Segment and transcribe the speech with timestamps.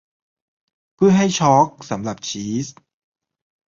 [0.95, 2.67] เพื่อให้ชอล์กสำหรับชีส